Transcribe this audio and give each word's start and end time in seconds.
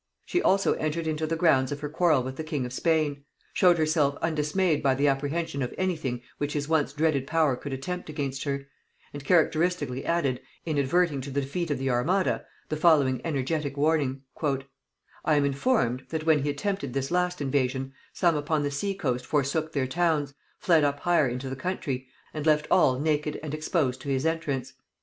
She 0.25 0.41
also 0.41 0.73
entered 0.73 1.05
into 1.05 1.27
the 1.27 1.35
grounds 1.35 1.71
of 1.71 1.81
her 1.81 1.87
quarrel 1.87 2.23
with 2.23 2.35
the 2.35 2.43
king 2.43 2.65
of 2.65 2.73
Spain; 2.73 3.23
showed 3.53 3.77
herself 3.77 4.17
undismayed 4.19 4.81
by 4.81 4.95
the 4.95 5.07
apprehension 5.07 5.61
of 5.61 5.75
any 5.77 5.95
thing 5.95 6.23
which 6.39 6.53
his 6.53 6.67
once 6.67 6.91
dreaded 6.91 7.27
power 7.27 7.55
could 7.55 7.71
attempt 7.71 8.09
against 8.09 8.43
her; 8.45 8.65
and 9.13 9.23
characteristically 9.23 10.03
added, 10.03 10.41
in 10.65 10.79
adverting 10.79 11.21
to 11.21 11.29
the 11.29 11.41
defeat 11.41 11.69
of 11.69 11.77
the 11.77 11.91
armada, 11.91 12.43
the 12.69 12.77
following 12.77 13.21
energetic 13.23 13.77
warning: 13.77 14.23
"I 14.43 15.35
am 15.35 15.45
informed, 15.45 16.07
that 16.09 16.25
when 16.25 16.41
he 16.41 16.49
attempted 16.49 16.93
this 16.93 17.11
last 17.11 17.39
invasion, 17.39 17.93
some 18.11 18.35
upon 18.35 18.63
the 18.63 18.71
sea 18.71 18.95
coast 18.95 19.27
forsook 19.27 19.71
their 19.71 19.85
towns, 19.85 20.33
fled 20.57 20.83
up 20.83 21.01
higher 21.01 21.27
into 21.27 21.47
the 21.47 21.55
country, 21.55 22.07
and 22.33 22.43
left 22.47 22.65
all 22.71 22.97
naked 22.99 23.39
and 23.43 23.53
exposed 23.53 24.01
to 24.01 24.09
his 24.09 24.25
entrance. 24.25 24.73